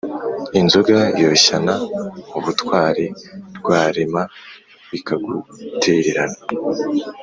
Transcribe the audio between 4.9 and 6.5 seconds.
ikagutererana